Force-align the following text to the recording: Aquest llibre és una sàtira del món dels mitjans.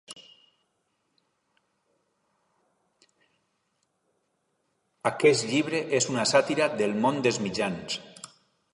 Aquest 5.11 5.49
llibre 5.53 5.85
és 5.99 6.11
una 6.15 6.29
sàtira 6.35 6.73
del 6.83 7.01
món 7.05 7.25
dels 7.29 7.43
mitjans. 7.49 8.01